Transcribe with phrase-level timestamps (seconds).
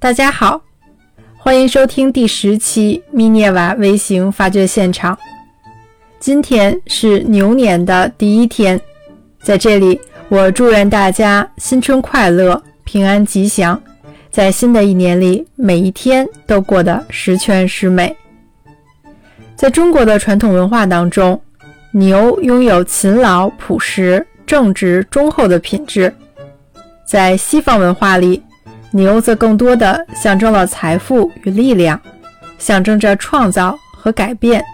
[0.00, 0.58] 大家好，
[1.36, 5.16] 欢迎收听第十期密涅瓦微型发掘现场。
[6.18, 8.80] 今天是牛年的第一天，
[9.42, 10.00] 在这里，
[10.30, 13.78] 我祝愿大家新春快乐、平安吉祥，
[14.30, 18.16] 在新的一年里，每一天都过得十全十美。
[19.54, 21.38] 在中国的传统文化当中，
[21.92, 26.10] 牛拥有勤劳、朴实、正直、忠厚的品质。
[27.06, 28.42] 在西方文化里，
[28.92, 32.00] 牛则更多的象征了财富与力量，
[32.58, 34.64] 象征着创造和改变，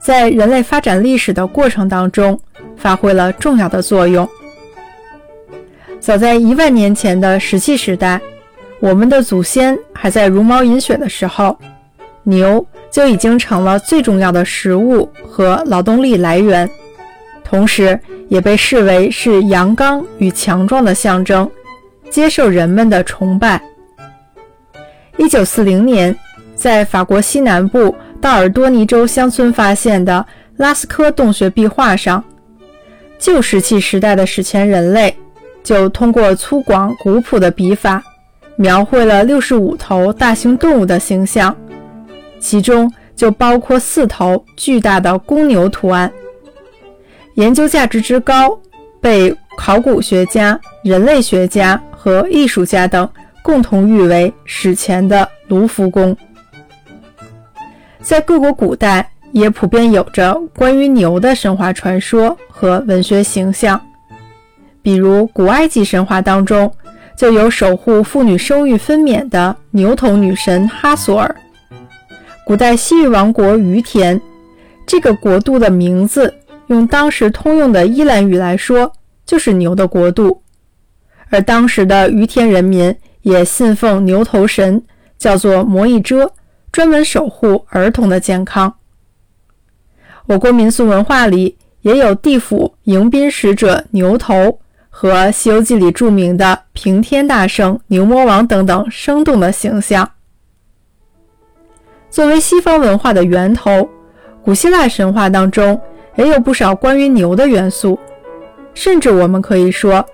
[0.00, 2.38] 在人类发展历史的过程当中
[2.76, 4.28] 发挥了重要的作用。
[5.98, 8.20] 早在一万年前的石器时代，
[8.78, 11.58] 我们的祖先还在茹毛饮血的时候，
[12.22, 16.68] 牛就已经成了最重要的食物和劳动力来源。
[17.42, 17.98] 同时，
[18.28, 21.50] 也被视为是阳刚与强壮的象征，
[22.14, 23.60] 接受人们的崇拜。
[25.16, 26.16] 一九四零年，
[26.54, 30.24] 在法国西南部道尔多尼州乡村发现的
[30.56, 32.22] 拉斯科洞穴壁画上，
[33.18, 35.12] 旧石器时代的史前人类
[35.64, 38.00] 就通过粗犷古朴的笔法，
[38.54, 41.56] 描绘了六十五头大型动物的形象，
[42.38, 46.08] 其中就包括四头巨大的公牛图案。
[47.34, 48.56] 研究价值之高，
[49.00, 53.08] 被考古学家、人类学家和艺术家等
[53.42, 56.14] 共同誉为史前的卢浮宫。
[58.02, 63.80] 在各国古代，也普遍有着关于牛的神话传说和文学形象。
[64.82, 66.70] 比如，古埃及神话当中
[67.16, 71.34] 就有守护妇女生育分娩的牛头女神哈索尔。
[72.44, 74.20] 古代西域王国于田，
[74.84, 76.34] 这个国度的名字。
[76.66, 78.92] 用当时通用的伊兰语来说，
[79.24, 80.42] 就是牛的国度。
[81.34, 84.80] 而当时的于田人民也信奉牛头神，
[85.18, 86.30] 叫做摩一遮，
[86.70, 88.72] 专门守护儿童的健康。
[90.26, 100.08] 我国民俗文化里也有地府迎宾使者牛头和《西游记》里著名的平天大圣牛魔王等等生动的形象。
[102.10, 103.90] 作为西方文化的源头，
[104.44, 105.80] 古希腊神话当中。
[106.16, 107.98] 也有不少关于牛的元素，
[108.72, 110.06] 甚至我们可以说，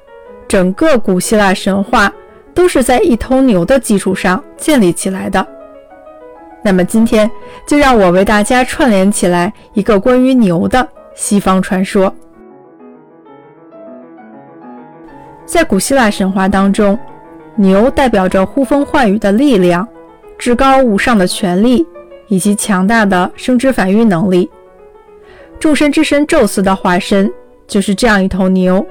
[0.50, 2.12] 整个古希腊神话
[2.52, 5.46] 都是在一头牛的基础上建立起来的。
[6.60, 7.30] 那么今天
[7.64, 10.84] 就让我为大家串联起来一个关于牛的
[11.14, 12.12] 西方传说。
[15.46, 16.98] 在古希腊神话当中，
[17.54, 19.86] 牛代表着呼风唤雨的力量、
[20.36, 21.86] 至高无上的权力
[22.26, 24.50] 以及强大的生殖繁育能力。
[25.60, 27.32] 众神之神宙斯的化身
[27.68, 28.84] 就是这样一头牛，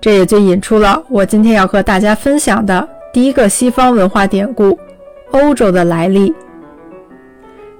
[0.00, 4.78] 这也就引出了我今天要和大家分享的第一个西方文化典故——
[5.32, 6.32] 欧洲的来历。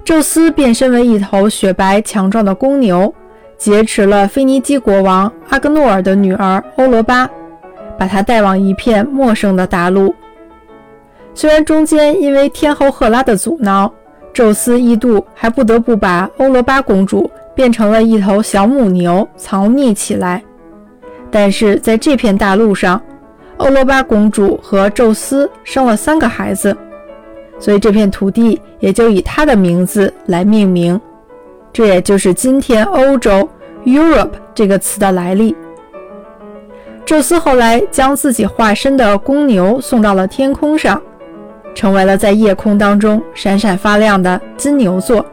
[0.03, 3.13] 宙斯变身为一头雪白强壮的公牛，
[3.57, 7.29] 劫持了腓尼基国王阿格诺尔的女儿欧罗巴，
[7.97, 10.13] 把她带往一片陌生的大陆。
[11.33, 13.91] 虽然中间因为天后赫拉的阻挠，
[14.33, 17.29] 宙斯一度还不得不把欧罗巴公主。
[17.55, 20.41] 变成了一头小母牛，藏匿起来。
[21.31, 23.01] 但是在这片大陆上，
[23.57, 26.75] 欧罗巴公主和宙斯生了三个孩子，
[27.59, 30.99] 所以这片土地也就以她的名字来命名。
[31.71, 33.47] 这也就是今天欧洲
[33.85, 35.55] （Europe） 这个词的来历。
[37.05, 41.01] 宙斯后来将自己化身的公牛送到了天空上，
[41.75, 45.25] 成为了在夜空当中闪闪发亮的金牛座。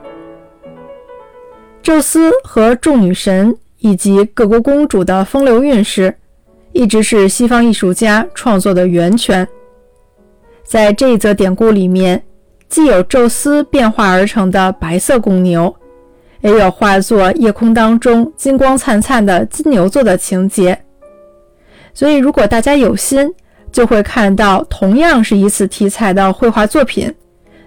[1.82, 3.56] 宙斯和众女神
[3.86, 6.12] 以及各国公主的风流韵事，
[6.72, 9.46] 一直是西方艺术家创作的源泉。
[10.64, 12.20] 在这一则典故里面，
[12.68, 15.72] 既有宙斯变化而成的白色公牛，
[16.40, 20.76] 也有化作夜空当中金光灿灿的金牛座的情节。
[21.94, 23.32] 所以，如果大家有心，
[23.70, 27.14] 就会看到同样是以此题材的绘画作品，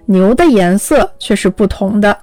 [0.05, 2.17] 牛的颜色却是不同的。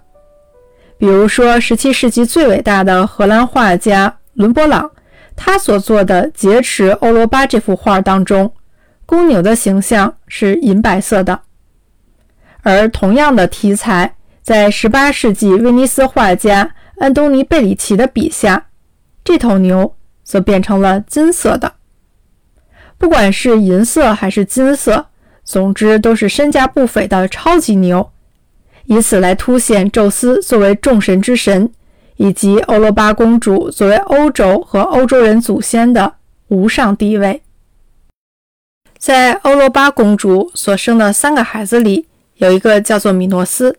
[0.98, 4.90] 比如说，17世纪最伟大的荷兰画家伦勃朗，
[5.36, 8.54] 他所做的《劫持欧罗巴》这幅画当中，
[9.04, 11.40] 公牛的形象是银白色的。
[12.62, 18.68] 而同样的题材，在18世纪威尼斯画家安东尼贝里奇的笔下，
[19.22, 19.94] 这头牛
[20.24, 21.74] 则变成了金色的。
[22.96, 25.08] 不管是银色还是金色，
[25.44, 28.10] 总之都是身价不菲的超级牛。
[28.86, 31.70] 以此来凸显宙斯作为众神之神，
[32.16, 36.14] 以及欧罗巴公主作为欧洲和欧洲人祖先的
[36.48, 37.42] 无上地位。
[38.98, 42.06] 在欧罗巴公主所生的三个孩子里，
[42.36, 43.76] 有一个叫做米诺斯。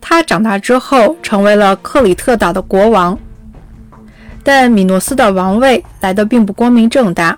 [0.00, 3.18] 他长大之后成为了克里特岛的国王。
[4.44, 7.36] 但米诺斯的王位来的并不光明正大，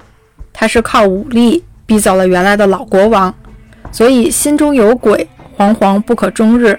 [0.53, 3.35] 他是靠武力逼走了原来的老国王，
[3.93, 5.27] 所以心中有鬼，
[5.59, 6.79] 惶惶不可终日。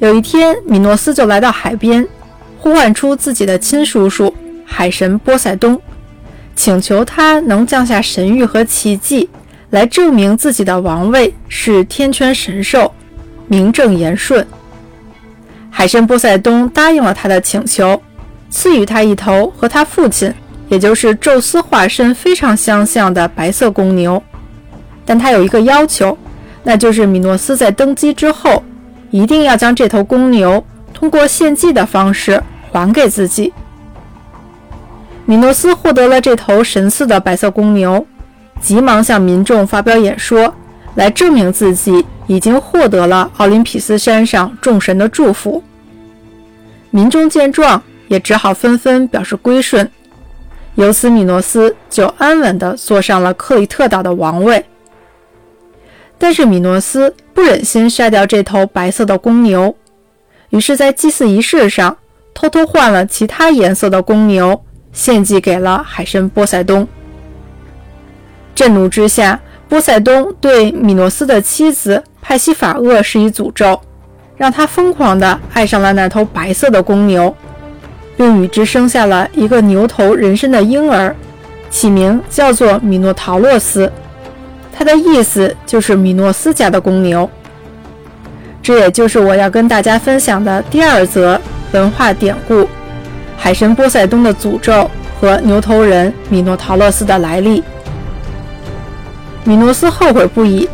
[0.00, 2.04] 有一天，米诺斯就来到海边，
[2.58, 4.34] 呼唤出自己的亲叔叔
[4.66, 5.80] 海神波塞冬。
[6.56, 9.30] 请求他能降下神谕和奇迹，
[9.70, 12.92] 来证明自己的王位是天权神授，
[13.46, 14.46] 名正言顺。
[15.70, 18.02] 海神波塞冬答应了他的请求，
[18.50, 20.34] 赐予他一头和他父亲，
[20.68, 24.22] 也就是宙斯化身非常相像的白色公牛。
[25.06, 26.16] 但他有一个要求，
[26.64, 28.62] 那就是米诺斯在登基之后，
[29.10, 30.64] 一定要将这头公牛
[30.94, 33.52] 通过献祭的方式还给自己。
[35.24, 38.06] 米诺斯获得了这头神似的白色公牛，
[38.60, 40.54] 急忙向民众发表演说，
[40.94, 45.62] 来证明自己已经获得了奥林匹斯山上众神的祝福。
[46.90, 49.88] 民众见状，也只好纷纷表示归顺。
[50.74, 54.64] 由此，米诺斯就安稳地坐上了克里特岛的王位。
[56.22, 59.74] 但是，米诺斯不忍心杀掉这头白色的公牛，
[60.50, 61.96] 于是，在祭祀仪式上
[62.32, 64.62] 偷偷换了其他颜色的公牛。
[64.92, 66.86] 献祭给了海神波塞冬。
[68.54, 73.80] 震怒之下，波塞冬对米诺斯的妻子派西法厄施以诅咒，
[74.36, 77.34] 让他疯狂地爱上了那头白色的公牛，
[78.16, 81.16] 并与之生下了一个牛头人身的婴儿，
[81.68, 83.90] 起名叫做米诺陶洛斯。
[84.72, 87.28] 他的意思就是米诺斯家的公牛。
[88.62, 91.40] 这也就是我要跟大家分享的第二则
[91.72, 92.68] 文化典故。
[93.36, 94.88] 海神波塞冬的诅咒
[95.20, 97.62] 和牛头人米诺陶洛斯的来历，
[99.44, 100.68] 米诺斯后悔不已，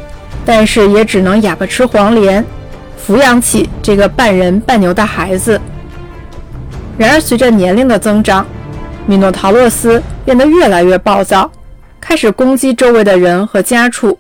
[0.45, 2.45] 但是也只能哑巴吃黄连，
[3.07, 5.59] 抚养起这个半人半牛的孩子。
[6.99, 8.45] 然而，随着年龄的增长，
[9.07, 11.51] 米诺陶洛斯变得越来越暴躁，
[12.01, 14.19] 开始攻击周围的人和家畜。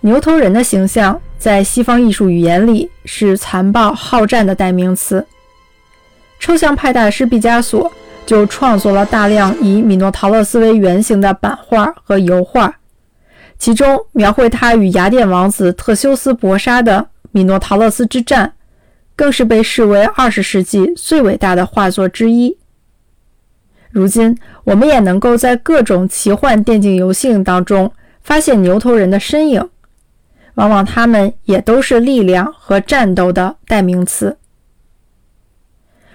[0.00, 5.26] 牛头人的形象在西方艺术语言里是残暴好战的代名词。
[6.38, 7.90] 抽象派大师毕加索
[8.26, 12.74] 就创作了大量以米诺陶洛斯为原型的版画和油画，
[13.58, 18.52] 其中描绘他与雅典王子特修斯搏杀的米诺陶洛斯之战，
[19.16, 22.56] 更是被视为二十世纪最伟大的画作之一。
[23.94, 27.92] 如今，我们也能够在各种奇幻电竞游戏当中
[28.24, 29.70] 发现牛头人的身影，
[30.54, 34.36] 往往他们也都是力量和战斗的代名词。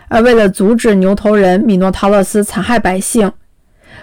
[0.10, 3.31] 而为了阻止牛头人米诺陶洛斯残害百姓，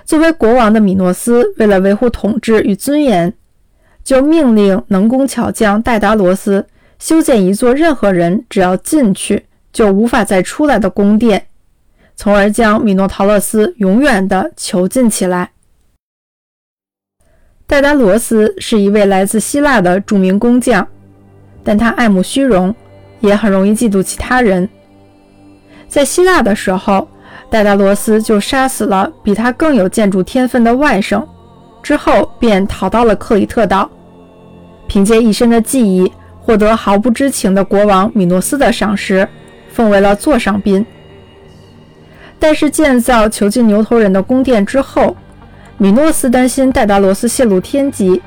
[0.06, 3.34] 作为国王的米诺斯为了维护统治与尊严，
[4.02, 6.66] 就命令能工巧匠戴达罗斯
[6.98, 11.48] 修建一座任何人只要进去就无法再出来的宫殿，
[12.16, 15.50] 从而将米诺陶勒斯永远地囚禁起来。
[17.66, 20.86] 戴达罗斯是一位来自希腊的著名工匠，
[21.62, 22.74] 但他爱慕虚荣，
[23.20, 24.68] 也很容易嫉妒其他人。
[25.88, 27.06] 在希腊的时候，
[27.50, 31.24] 戴达罗斯就杀死了比他更有建筑天分的外甥，
[31.82, 33.90] 之后便逃到了克里特岛，
[34.86, 36.10] 凭借一身的技艺
[36.40, 39.28] 获得毫不知情的国王米诺斯的赏识，
[39.68, 40.84] 奉为了座上宾。
[42.38, 45.16] 但是建造囚禁牛头人的宫殿之后，
[45.78, 48.22] 米诺斯担心戴达罗斯泄露天机，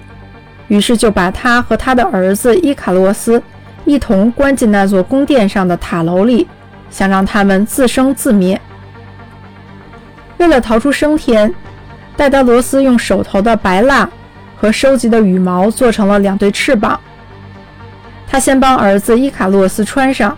[0.68, 3.42] 于是就把他和他的儿子伊卡洛斯
[3.86, 6.48] 一同关进那座宫殿上的塔楼里。
[6.92, 8.60] 想让他们自生自灭。
[10.38, 11.54] 为了逃出升天，
[12.18, 14.10] 戴达罗斯用手头的白蜡
[14.58, 17.00] 和收集的羽毛做成了两对翅膀。
[18.28, 20.36] 他先帮儿子伊卡洛斯穿上，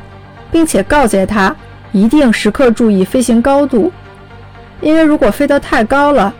[0.51, 1.55] 并且告诫他
[1.91, 3.91] 一定时刻注意飞行高度，
[4.79, 6.33] 因为如果飞得太高了，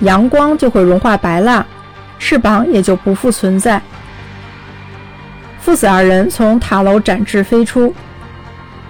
[0.00, 1.64] 阳光就会融化白蜡，
[2.18, 3.80] 翅膀也就不复存在。
[5.60, 7.94] 父子二人从塔楼展翅飞出。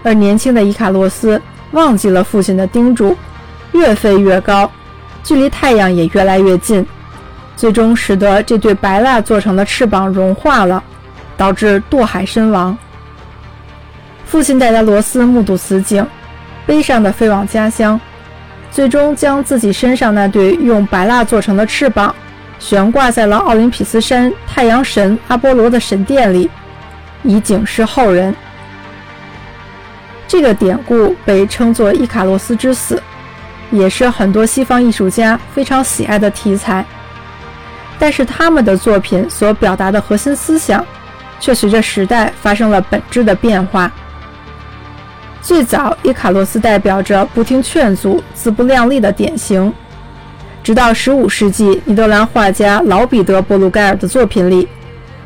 [0.02, 1.38] 而年轻的伊卡洛斯
[1.73, 3.14] 忘记了父亲的叮嘱，
[3.73, 4.71] 越飞越高，
[5.23, 6.87] 距离太阳也越来越近，
[7.54, 10.83] 最终使得这对白蜡做成的翅膀融化了，
[11.37, 12.76] 导致堕海身亡。
[14.31, 16.07] 父亲戴达罗斯目睹此景，
[16.65, 18.01] 悲伤地飞往家乡，
[18.71, 22.15] 最终将自己身上那对用白蜡做成的翅膀
[22.61, 26.49] 悬挂在了奥林匹斯山太阳神阿波罗的神殿里，
[27.25, 28.33] 以警示后人。
[30.29, 33.03] 这个典故被称作伊卡洛斯之死，
[33.73, 36.85] 也是很多西方艺术家非常喜爱的题材。
[37.99, 40.87] 但是他们的作品所表达的核心思想，
[41.41, 43.91] 却随着时代发生了本质的变化。
[45.43, 49.73] 最早，伊卡洛斯代表着不听劝阻、自不量力的典型。
[50.63, 54.69] 直到15世纪，尼德兰画家老彼得·布鲁盖尔的作品里，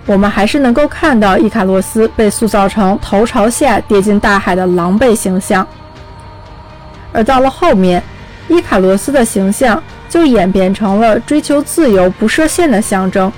[0.07, 5.67] 我们还是能够看到伊卡洛斯被塑造成头朝下跌进大海的狼狈形象。
[7.13, 8.03] 而到了后面，
[8.49, 9.83] 伊卡洛斯的形象。
[10.07, 13.33] 就演变成了追求自由、不设限的象征。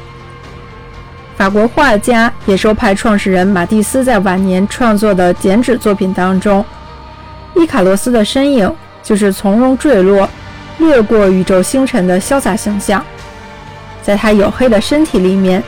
[1.36, 6.64] 法国画家、野兽派创始人马蒂斯在晚年创作的剪纸作品当中，
[7.54, 10.26] 伊卡洛斯的身影就是从容坠落、
[10.78, 13.04] 掠过宇宙星辰的潇洒形象。
[14.02, 15.62] 在他黝黑的身体里面，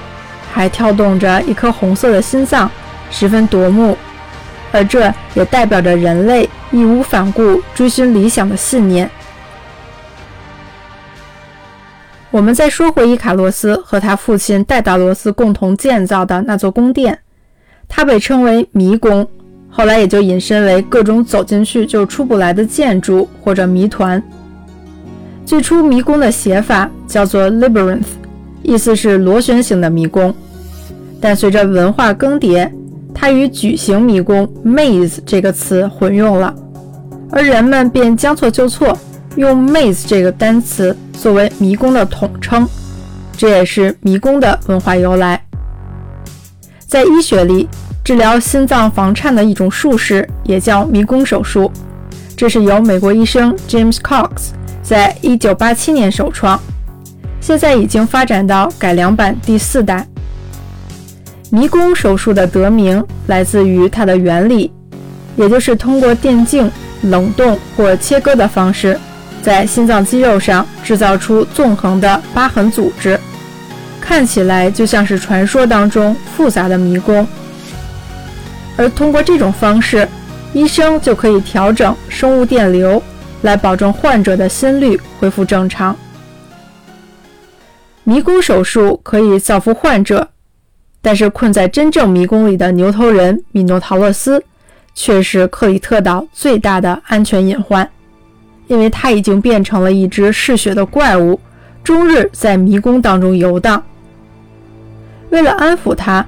[0.50, 2.70] 还跳动着一颗红色的心脏，
[3.10, 3.96] 十分夺目。
[4.72, 9.10] 而这也代表着人类义无反顾追寻理想的信念。
[12.30, 17.18] 我们再说回伊卡洛斯和他父亲戴达罗斯共同建造的那座宫殿，
[17.88, 19.26] 它被称为迷宫，
[19.70, 24.22] 后来也就引申为各种走进去就出不来的建筑或者谜团。
[25.46, 28.02] 最初迷宫的写法叫做 labyrinth，
[28.62, 30.34] 意思是螺旋形的迷宫，
[31.22, 32.70] 但随着文化更迭，
[33.14, 36.54] 它与矩形迷宫 maze 这个词混用了，
[37.30, 38.94] 而人们便将错就错。
[39.36, 42.68] 用 maze 这个单词作为迷宫的统称，
[43.36, 45.40] 这也是迷宫的文化由来。
[46.86, 47.68] 在医学里，
[48.02, 51.70] 治疗心脏房颤的一种术式也叫迷宫手术，
[52.36, 54.50] 这是由美国医生 James Cox
[54.82, 56.58] 在1987年首创，
[57.40, 60.06] 现在已经发展到改良版第四代。
[61.50, 64.72] 迷宫手术的得名来自于它的原理，
[65.36, 66.70] 也就是通过电镜、
[67.02, 68.98] 冷冻或切割的方式。
[69.48, 73.18] 在心脏肌肉上制造出纵横的疤痕组织，
[73.98, 77.26] 看起来就像是传说当中复杂的迷宫。
[78.76, 80.06] 而通过这种方式，
[80.52, 83.02] 医生就可以调整生物电流，
[83.40, 85.96] 来保证患者的心率恢复正常。
[88.04, 90.28] 迷宫手术可以造福患者，
[91.00, 94.44] 但是困在真正迷宫里的牛头人米诺陶勒斯，
[94.94, 97.90] 却是克里特岛最大的安全隐患。
[98.68, 101.40] 因为他已经变成了一只嗜血的怪物，
[101.82, 103.82] 终日在迷宫当中游荡。
[105.30, 106.24] 为了安抚他，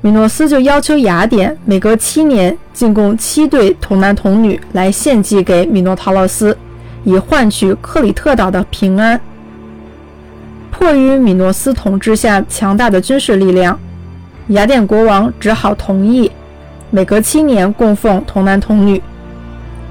[0.00, 6.56] 米诺斯就要求雅典每隔七年进贡七对童男童女来献祭给米诺陶洛斯，
[7.04, 9.20] 以换取克里特岛的平安。
[10.70, 13.78] 迫于米诺斯统治下强大的军事力量，
[14.48, 16.30] 雅典国王只好同意
[16.90, 19.02] 每隔七年供奉童男童女，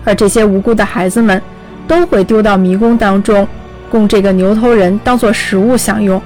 [0.06, 1.42] 而这些无辜的孩子们。
[1.90, 3.48] 都会丢到迷宫当中，
[3.90, 6.22] 供这个牛头人当做食物享用。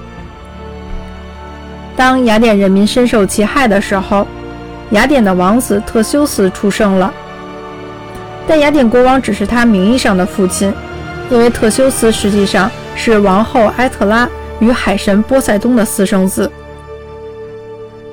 [1.96, 4.27] 当雅典人民深受其害的时候，
[4.89, 7.13] 雅典的王子特修斯出生了。
[8.46, 10.74] 但雅典国王只是他名义上的父亲，
[11.29, 14.27] 因为特修斯实际上是王后埃特拉
[14.60, 16.51] 与海神波塞冬的私生子。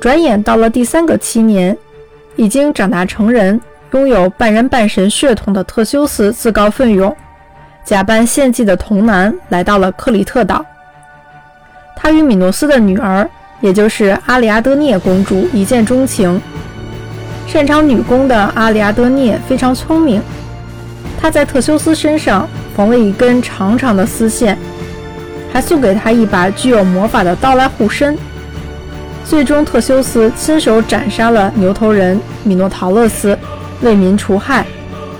[0.01, 1.77] 转眼到了第三个七年，
[2.37, 7.15] 已经长大成人、拥有半人半神血统的特修斯自告奋勇。
[7.85, 10.65] 假扮献祭的童男来到了克里特岛。
[11.97, 13.29] 他与米诺斯的女儿，
[13.61, 16.41] 也就是阿里阿德涅公主一见钟情。
[17.47, 20.23] 擅长女工的阿里阿德涅非常聪明，
[21.21, 24.57] 她在特修斯身上缝了一根长长的丝线，
[25.53, 28.17] 还送给他一把具有魔法的刀来护身。
[29.25, 33.37] 最终，特修斯亲手斩杀了牛头人米诺陶勒斯，
[33.81, 34.65] 为民除害，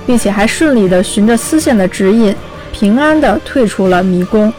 [0.07, 2.35] 并且还顺利地循着丝线的指引。
[2.81, 4.51] 平安地退出了迷宫。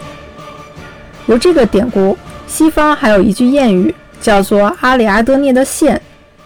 [1.26, 6.00] 有这个典故，西方还有一句谚语，叫做“阿里阿德涅的线”，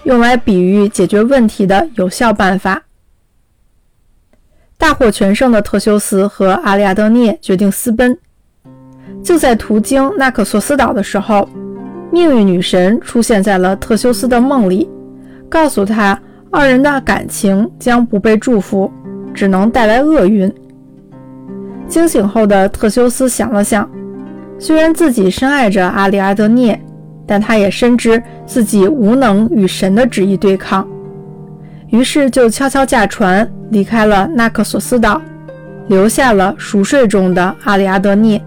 [0.03, 2.81] 用来比喻解决问题的有效办法。
[4.77, 8.17] 大获全胜的特修斯和阿里阿德涅决定私奔。
[9.21, 11.49] 就在途经纳克索斯岛的时候，
[12.09, 14.89] 命运女神出现在了特修斯的梦里，
[15.49, 16.17] 告诉他
[16.49, 18.89] 二人的感情将不被祝福，
[19.33, 20.49] 只能带来厄运。
[21.87, 23.89] 惊醒后的特修斯想了想，
[24.59, 26.79] 虽然自己深爱着阿里阿德涅，
[27.25, 30.87] 但他也深知自己无能与神的旨意对抗，
[31.89, 35.21] 于是就悄悄驾船离开了纳克索斯岛，
[35.87, 38.41] 留下了熟睡中的阿里阿德涅。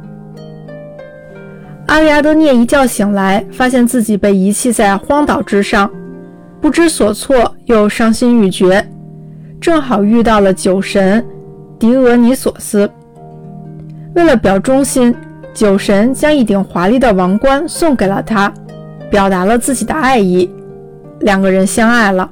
[1.87, 5.91] 阿里阿德涅一觉醒来，发现自己被遗弃在荒岛之上，
[6.61, 8.87] 不知所措又伤心欲绝，
[9.61, 11.25] 正好遇到了酒神
[11.79, 12.91] 狄俄尼索斯。
[14.15, 15.15] 为了表忠心，
[15.55, 18.53] 酒神将一顶华丽的王冠送给了他，
[19.11, 20.51] 表达了自己的爱意，
[21.21, 22.29] 两个人相爱了。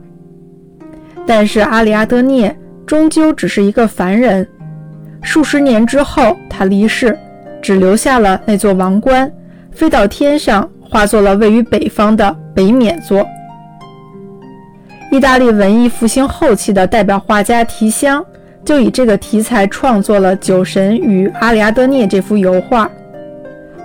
[1.27, 2.57] 但是阿里阿德涅
[2.87, 4.47] 终究只是一个凡人，
[5.23, 7.17] 数十年之后他离世，
[7.61, 9.31] 只留下了那座王冠，
[9.73, 13.27] 飞到天上，化作了位于北方的北冕座。
[15.11, 18.25] 意大利文艺复兴后期的代表画家提香
[18.67, 22.91] 就以这个题材创作了《酒神与阿里阿德涅》这幅油画。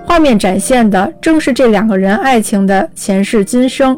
[0.04, 3.98] 画面展现的正是这两个人爱情的前世今生，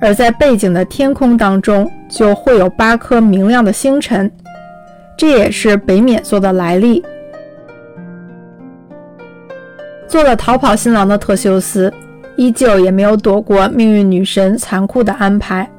[0.00, 4.28] 而在背景的天空当中就会有八颗明亮的星辰，
[5.16, 7.00] 这也是北冕座的来历。
[10.08, 11.90] 做了逃跑新郎的特修斯，
[12.36, 15.70] 依旧也没有躲过命运女神残酷的安排，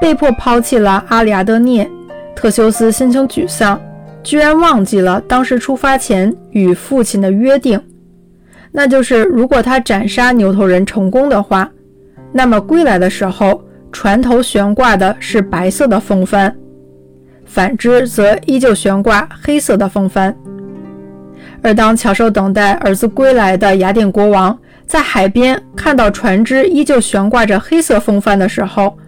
[0.00, 1.86] 被迫抛弃了阿里阿德涅。
[2.34, 3.80] 特修斯心情沮丧，
[4.22, 7.80] 居然忘记了当时出发前与父亲的约定。
[8.72, 11.70] 那就是，如果他斩杀牛头人成功的话，
[12.32, 13.62] 那么归来的时候，
[13.92, 16.50] 船头悬挂的是白色的风帆；
[17.46, 20.34] 反之，则依旧悬挂黑色的风帆。
[21.62, 28.98] 而当翘首等待儿子归来的雅典国王在海边看到船只依旧悬挂着黑色风帆的时候，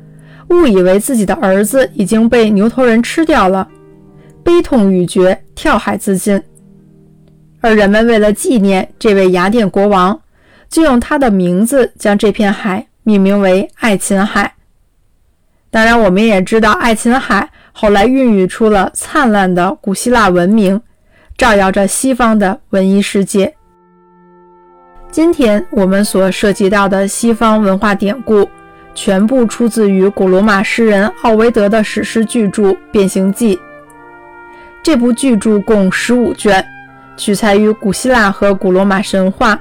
[0.50, 3.68] 误以为自己的儿子已经被牛头人吃掉了，
[4.42, 6.40] 悲痛欲绝，跳海自尽。
[7.60, 10.20] 而人们为了纪念这位雅典国王，
[10.68, 14.52] 就用他的名字将这片海命名为爱琴海。
[15.70, 20.80] 当然，我们也知道爱琴海后来孕育出了灿烂的古希腊文明，
[21.36, 23.52] 照耀着西方的文艺世界。
[25.10, 28.48] 今天我们所涉及到的西方文化典故，
[28.96, 33.54] 全部出自于古罗马诗人奥维德的史诗巨著《变形记》。
[34.82, 36.66] 这部巨著共十五卷。
[37.18, 39.58] 取材于古希腊和古罗马神话，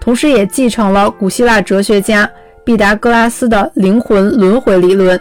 [0.00, 2.28] 同时也继承了古希腊哲学家
[2.64, 5.20] 毕达哥拉斯的灵魂轮回理论，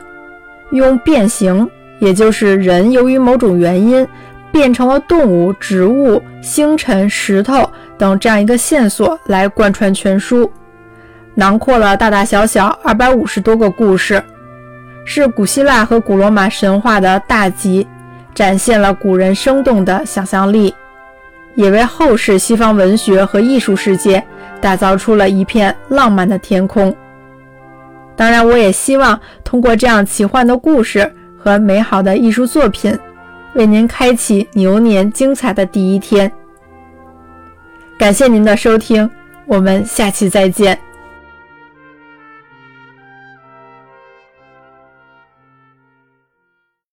[0.71, 4.07] 用变形，也就是人由于某种原因
[4.51, 10.51] 变成了动物、植物、星辰、石头等这样一个线索来贯穿全书，
[11.39, 14.23] 囊括了大大小小二百五十多个故事，
[15.05, 17.85] 是古希腊和古罗马神话的大集，
[18.33, 20.73] 展现了古人生动的想象力。
[21.53, 24.23] 也为后世西方文学和艺术世界
[24.59, 26.95] 打造出了一片浪漫的天空。
[28.15, 32.97] 当然，我也希望通过这样奇幻的故事和美好的艺术作品，
[33.53, 36.31] 为您开启牛年精彩的第一天。
[37.95, 39.07] 感谢您的收听，
[39.45, 40.86] 我们下期再见。